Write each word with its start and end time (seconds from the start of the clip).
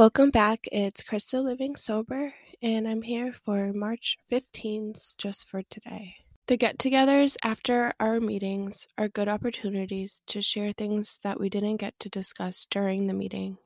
Welcome 0.00 0.30
back. 0.30 0.60
It's 0.72 1.02
Christa 1.02 1.44
Living 1.44 1.76
Sober, 1.76 2.32
and 2.62 2.88
I'm 2.88 3.02
here 3.02 3.34
for 3.34 3.70
March 3.74 4.16
15th 4.32 5.14
just 5.18 5.46
for 5.46 5.62
today. 5.64 6.14
The 6.46 6.56
get 6.56 6.78
togethers 6.78 7.36
after 7.44 7.92
our 8.00 8.18
meetings 8.18 8.88
are 8.96 9.08
good 9.10 9.28
opportunities 9.28 10.22
to 10.28 10.40
share 10.40 10.72
things 10.72 11.18
that 11.22 11.38
we 11.38 11.50
didn't 11.50 11.76
get 11.76 12.00
to 12.00 12.08
discuss 12.08 12.66
during 12.70 13.08
the 13.08 13.12
meeting. 13.12 13.58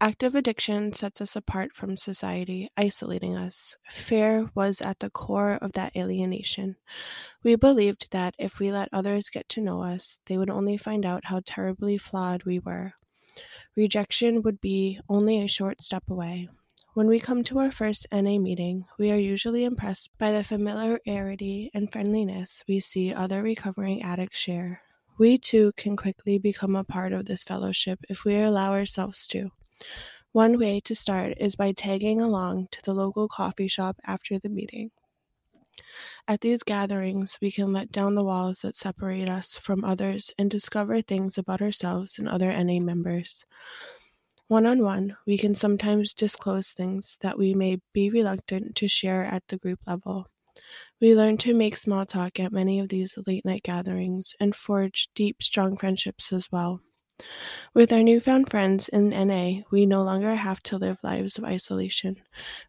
Active 0.00 0.34
addiction 0.34 0.92
sets 0.92 1.20
us 1.20 1.36
apart 1.36 1.72
from 1.72 1.96
society, 1.96 2.68
isolating 2.76 3.36
us. 3.36 3.76
Fear 3.88 4.50
was 4.56 4.80
at 4.80 4.98
the 4.98 5.10
core 5.10 5.60
of 5.62 5.74
that 5.74 5.94
alienation. 5.94 6.74
We 7.44 7.54
believed 7.54 8.10
that 8.10 8.34
if 8.36 8.58
we 8.58 8.72
let 8.72 8.88
others 8.92 9.30
get 9.30 9.48
to 9.50 9.60
know 9.60 9.80
us, 9.80 10.18
they 10.26 10.38
would 10.38 10.50
only 10.50 10.76
find 10.76 11.06
out 11.06 11.26
how 11.26 11.40
terribly 11.46 11.98
flawed 11.98 12.42
we 12.42 12.58
were. 12.58 12.94
Rejection 13.76 14.40
would 14.40 14.58
be 14.58 14.98
only 15.06 15.38
a 15.38 15.46
short 15.46 15.82
step 15.82 16.04
away. 16.08 16.48
When 16.94 17.08
we 17.08 17.20
come 17.20 17.44
to 17.44 17.58
our 17.58 17.70
first 17.70 18.06
NA 18.10 18.38
meeting, 18.38 18.86
we 18.98 19.12
are 19.12 19.18
usually 19.18 19.64
impressed 19.64 20.08
by 20.16 20.32
the 20.32 20.42
familiarity 20.42 21.70
and 21.74 21.92
friendliness 21.92 22.64
we 22.66 22.80
see 22.80 23.12
other 23.12 23.42
recovering 23.42 24.02
addicts 24.02 24.38
share. 24.38 24.80
We 25.18 25.36
too 25.36 25.72
can 25.76 25.94
quickly 25.94 26.38
become 26.38 26.74
a 26.74 26.84
part 26.84 27.12
of 27.12 27.26
this 27.26 27.44
fellowship 27.44 28.00
if 28.08 28.24
we 28.24 28.36
allow 28.40 28.72
ourselves 28.72 29.26
to. 29.28 29.50
One 30.32 30.58
way 30.58 30.80
to 30.80 30.94
start 30.94 31.34
is 31.36 31.54
by 31.54 31.72
tagging 31.72 32.18
along 32.18 32.68
to 32.72 32.82
the 32.82 32.94
local 32.94 33.28
coffee 33.28 33.68
shop 33.68 33.98
after 34.06 34.38
the 34.38 34.48
meeting. 34.48 34.90
At 36.28 36.40
these 36.40 36.62
gatherings, 36.62 37.38
we 37.40 37.50
can 37.50 37.72
let 37.72 37.90
down 37.90 38.14
the 38.14 38.24
walls 38.24 38.60
that 38.60 38.76
separate 38.76 39.28
us 39.28 39.56
from 39.56 39.84
others 39.84 40.32
and 40.38 40.50
discover 40.50 41.02
things 41.02 41.38
about 41.38 41.62
ourselves 41.62 42.18
and 42.18 42.28
other 42.28 42.52
NA 42.52 42.80
members. 42.80 43.44
One 44.48 44.66
on 44.66 44.82
one, 44.82 45.16
we 45.26 45.36
can 45.38 45.54
sometimes 45.54 46.14
disclose 46.14 46.70
things 46.70 47.16
that 47.20 47.38
we 47.38 47.52
may 47.52 47.80
be 47.92 48.10
reluctant 48.10 48.76
to 48.76 48.88
share 48.88 49.24
at 49.24 49.42
the 49.48 49.56
group 49.56 49.80
level. 49.86 50.28
We 51.00 51.14
learn 51.14 51.36
to 51.38 51.52
make 51.52 51.76
small 51.76 52.06
talk 52.06 52.40
at 52.40 52.52
many 52.52 52.80
of 52.80 52.88
these 52.88 53.18
late 53.26 53.44
night 53.44 53.64
gatherings 53.64 54.34
and 54.40 54.54
forge 54.54 55.08
deep, 55.14 55.42
strong 55.42 55.76
friendships 55.76 56.32
as 56.32 56.50
well. 56.50 56.80
With 57.74 57.92
our 57.92 58.02
newfound 58.02 58.50
friends 58.50 58.88
in 58.88 59.10
NA, 59.10 59.62
we 59.70 59.84
no 59.84 60.02
longer 60.02 60.34
have 60.34 60.62
to 60.64 60.78
live 60.78 60.98
lives 61.02 61.38
of 61.38 61.44
isolation. 61.44 62.22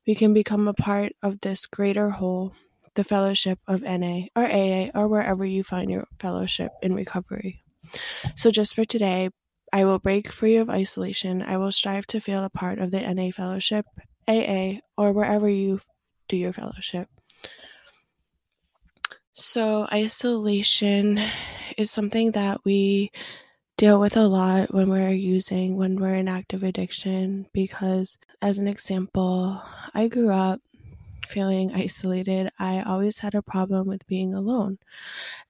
We 0.06 0.16
can 0.16 0.34
become 0.34 0.68
a 0.68 0.74
part 0.74 1.14
of 1.22 1.42
this 1.42 1.66
greater 1.66 2.10
whole 2.10 2.54
the 2.98 3.04
fellowship 3.04 3.60
of 3.68 3.84
NA 3.84 4.24
or 4.36 4.44
AA 4.44 4.90
or 4.94 5.08
wherever 5.08 5.46
you 5.46 5.64
find 5.64 5.90
your 5.90 6.08
fellowship 6.20 6.72
in 6.82 6.94
recovery. 6.94 7.64
So, 8.36 8.52
just 8.52 8.76
for 8.76 8.84
today, 8.84 9.30
I 9.72 9.86
will 9.86 10.00
break 10.00 10.32
free 10.32 10.58
of 10.58 10.70
isolation. 10.70 11.42
I 11.42 11.58
will 11.58 11.72
strive 11.72 12.08
to 12.08 12.20
feel 12.20 12.44
a 12.44 12.50
part 12.50 12.80
of 12.80 12.92
the 12.92 13.02
NA 13.02 13.32
fellowship, 13.32 13.86
AA, 14.28 14.80
or 14.98 15.14
wherever 15.14 15.48
you 15.48 15.80
do 16.28 16.36
your 16.36 16.52
fellowship. 16.52 17.08
So, 19.34 19.88
isolation 19.94 21.22
is 21.78 21.92
something 21.92 22.32
that 22.32 22.60
we 22.66 23.12
deal 23.78 24.00
with 24.00 24.18
a 24.18 24.28
lot 24.28 24.74
when 24.74 24.90
we're 24.90 25.12
using, 25.12 25.78
when 25.78 25.98
we're 25.98 26.16
in 26.16 26.28
active 26.28 26.64
addiction, 26.64 27.48
because, 27.54 28.18
as 28.42 28.58
an 28.58 28.68
example, 28.68 29.62
I 29.94 30.08
grew 30.08 30.32
up 30.32 30.60
feeling 31.28 31.74
isolated, 31.74 32.50
I 32.60 32.82
always 32.82 33.20
had 33.20 33.36
a 33.36 33.42
problem 33.42 33.88
with 33.88 34.08
being 34.08 34.34
alone. 34.34 34.80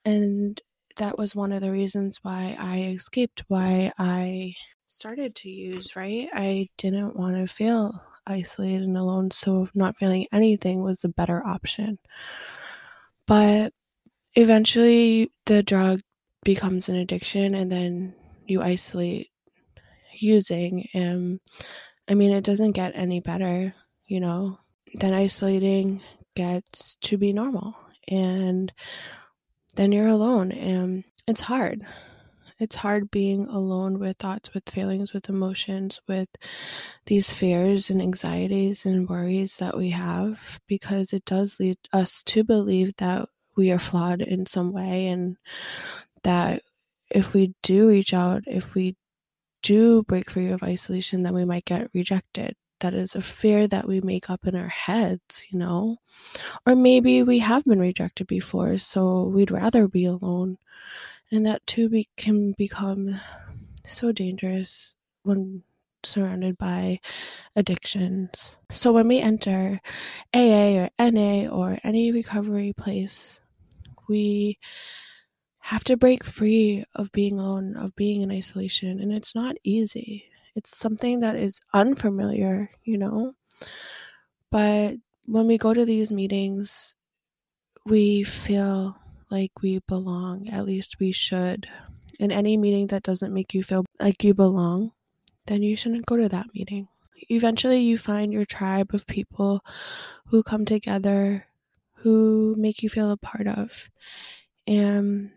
And 0.06 0.62
that 0.98 1.18
was 1.18 1.36
one 1.36 1.52
of 1.52 1.62
the 1.62 1.72
reasons 1.72 2.20
why 2.24 2.56
I 2.60 2.82
escaped, 2.96 3.44
why 3.48 3.92
I 4.00 4.56
started 4.88 5.36
to 5.38 5.50
use, 5.50 5.96
right? 5.96 6.30
I 6.34 6.70
didn't 6.78 7.16
want 7.18 7.36
to 7.38 7.48
feel 7.54 7.94
isolated 8.28 8.84
and 8.84 8.98
alone, 8.98 9.32
so 9.32 9.70
not 9.76 9.98
feeling 9.98 10.28
anything 10.32 10.84
was 10.84 11.04
a 11.04 11.10
better 11.10 11.46
option. 11.46 12.00
But 13.28 13.74
eventually, 14.36 15.32
the 15.46 15.64
drug 15.64 16.02
becomes 16.44 16.90
an 16.90 16.96
addiction, 16.96 17.56
and 17.56 17.72
then 17.72 18.16
you 18.48 18.62
isolate 18.62 19.32
using. 20.14 20.88
And 20.94 21.40
I 22.10 22.16
mean, 22.16 22.32
it 22.32 22.44
doesn't 22.46 22.74
get 22.74 22.96
any 22.96 23.20
better, 23.22 23.74
you 24.08 24.20
know? 24.20 24.60
Then 24.96 25.14
isolating 25.14 26.02
gets 26.36 26.96
to 27.02 27.18
be 27.18 27.34
normal 27.34 27.76
and 28.08 28.72
then 29.76 29.92
you're 29.92 30.08
alone 30.08 30.52
and 30.52 31.04
it's 31.28 31.42
hard. 31.42 31.86
It's 32.60 32.76
hard 32.76 33.12
being 33.12 33.48
alone 33.48 34.00
with 34.00 34.18
thoughts 34.18 34.54
with 34.54 34.70
feelings 34.70 35.14
with 35.14 35.30
emotions 35.30 36.02
with 36.08 36.30
these 37.06 37.32
fears 37.32 37.92
and 37.92 38.02
anxieties 38.02 38.86
and 38.86 39.08
worries 39.08 39.58
that 39.58 39.78
we 39.78 39.92
have 39.92 40.60
because 40.68 41.14
it 41.14 41.24
does 41.26 41.60
lead 41.60 41.78
us 41.94 42.24
to 42.24 42.44
believe 42.44 42.96
that 42.98 43.30
we 43.56 43.72
are 43.72 43.80
flawed 43.80 44.22
in 44.22 44.46
some 44.48 44.72
way 44.72 45.08
and 45.08 45.38
that 46.24 46.62
if 47.12 47.34
we 47.34 47.54
do 47.62 47.90
reach 47.90 48.14
out 48.14 48.44
if 48.48 48.74
we 48.74 48.96
do 49.62 50.04
break 50.04 50.30
free 50.32 50.48
of 50.50 50.64
isolation 50.64 51.24
then 51.24 51.34
we 51.34 51.46
might 51.46 51.66
get 51.66 51.90
rejected 51.94 52.56
that 52.80 52.94
is 52.94 53.16
a 53.16 53.22
fear 53.22 53.68
that 53.68 53.88
we 53.88 54.02
make 54.02 54.30
up 54.30 54.48
in 54.48 54.56
our 54.56 54.68
heads, 54.68 55.46
you 55.50 55.60
know? 55.60 55.98
Or 56.66 56.76
maybe 56.76 57.24
we 57.24 57.40
have 57.40 57.66
been 57.66 57.80
rejected 57.80 58.28
before, 58.28 58.78
so 58.78 59.24
we'd 59.26 59.52
rather 59.52 59.88
be 59.88 60.06
alone. 60.06 60.58
And 61.32 61.46
that 61.46 61.66
too 61.68 61.90
be- 61.90 62.10
can 62.18 62.54
become 62.58 63.20
so 63.86 64.12
dangerous 64.12 64.96
when 65.24 65.64
surrounded 66.04 66.58
by 66.58 67.00
addictions. 67.56 68.56
So 68.72 68.94
when 68.94 69.08
we 69.08 69.20
enter 69.20 69.80
AA 70.34 70.78
or 70.84 70.90
NA 71.00 71.48
or 71.50 71.78
any 71.84 72.12
recovery 72.12 72.74
place, 72.74 73.42
we 74.08 74.58
have 75.60 75.84
to 75.84 75.98
break 75.98 76.24
free 76.24 76.86
of 76.96 77.12
being 77.12 77.40
alone, 77.40 77.76
of 77.76 77.96
being 77.96 78.22
in 78.22 78.32
isolation, 78.32 79.00
and 79.02 79.12
it's 79.12 79.36
not 79.36 79.58
easy. 79.64 80.26
It's 80.58 80.76
something 80.76 81.20
that 81.20 81.36
is 81.36 81.62
unfamiliar, 81.72 82.72
you 82.84 82.98
know? 82.98 83.34
But 84.50 84.96
when 85.28 85.46
we 85.46 85.60
go 85.60 85.72
to 85.72 85.86
these 85.86 86.10
meetings, 86.10 86.96
we 87.86 88.24
feel 88.24 88.98
like 89.30 89.52
we 89.62 89.82
belong. 89.88 90.50
At 90.50 90.66
least 90.66 91.00
we 91.00 91.12
should. 91.12 91.70
In 92.20 92.32
any 92.32 92.58
meeting 92.58 92.88
that 92.88 93.04
doesn't 93.04 93.36
make 93.36 93.54
you 93.54 93.62
feel 93.62 93.86
like 94.00 94.24
you 94.24 94.34
belong, 94.34 94.94
then 95.46 95.62
you 95.62 95.78
shouldn't 95.78 96.08
go 96.08 96.18
to 96.18 96.28
that 96.30 96.48
meeting. 96.56 96.88
Eventually, 97.30 97.82
you 97.82 98.00
find 98.00 98.34
your 98.34 98.46
tribe 98.46 98.96
of 98.96 99.06
people 99.06 99.64
who 100.26 100.42
come 100.42 100.66
together, 100.66 101.46
who 101.98 102.56
make 102.58 102.82
you 102.82 102.90
feel 102.90 103.12
a 103.12 103.18
part 103.18 103.48
of. 103.48 103.90
And 104.66 105.30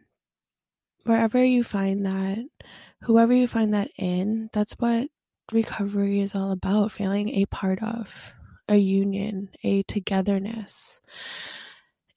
wherever 1.05 1.45
you 1.45 1.63
find 1.63 2.07
that, 2.07 2.39
whoever 3.03 3.33
you 3.33 3.49
find 3.49 3.75
that 3.75 3.91
in, 3.97 4.51
that's 4.53 4.73
what 4.73 5.09
recovery 5.53 6.21
is 6.21 6.35
all 6.35 6.53
about 6.53 6.93
feeling 6.93 7.29
a 7.31 7.47
part 7.47 7.83
of 7.83 8.15
a 8.69 8.77
union, 8.77 9.51
a 9.65 9.83
togetherness. 9.85 11.01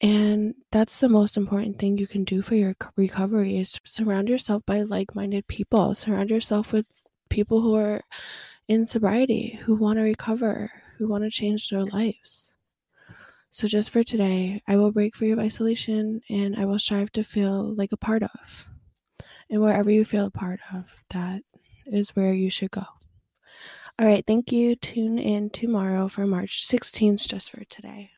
And 0.02 0.54
that's 0.72 1.00
the 1.00 1.10
most 1.10 1.38
important 1.38 1.80
thing 1.80 1.98
you 1.98 2.08
can 2.08 2.26
do 2.26 2.42
for 2.42 2.56
your 2.56 2.76
recovery 2.98 3.58
is 3.58 3.80
surround 3.86 4.28
yourself 4.28 4.62
by 4.66 4.82
like-minded 4.82 5.48
people. 5.48 5.96
Surround 5.96 6.30
yourself 6.30 6.74
with 6.74 6.88
people 7.30 7.62
who 7.62 7.76
are 7.76 8.02
in 8.68 8.86
sobriety, 8.86 9.60
who 9.64 9.76
want 9.76 9.98
to 9.98 10.04
recover, 10.04 10.70
who 10.98 11.08
want 11.08 11.24
to 11.24 11.30
change 11.30 11.70
their 11.70 11.86
lives. 11.86 12.56
So 13.50 13.68
just 13.68 13.92
for 13.92 14.04
today, 14.04 14.62
I 14.68 14.78
will 14.78 14.92
break 14.92 15.16
free 15.16 15.32
of 15.32 15.40
isolation 15.40 16.22
and 16.30 16.56
I 16.56 16.66
will 16.66 16.80
strive 16.80 17.12
to 17.14 17.24
feel 17.24 17.74
like 17.76 17.92
a 17.92 17.98
part 17.98 18.24
of. 18.24 18.68
And 19.50 19.62
wherever 19.62 19.92
you 19.92 20.06
feel 20.06 20.26
a 20.26 20.32
part 20.32 20.60
of, 20.74 20.86
that 21.12 21.42
is 21.86 22.12
where 22.12 22.34
you 22.34 22.50
should 22.50 22.72
go. 22.72 22.86
All 24.00 24.08
right, 24.08 24.26
thank 24.26 24.52
you. 24.52 24.76
Tune 24.76 25.20
in 25.20 25.50
tomorrow 25.50 26.08
for 26.08 26.26
March 26.26 26.68
16th 26.68 27.28
just 27.28 27.52
for 27.52 27.64
today. 27.66 28.12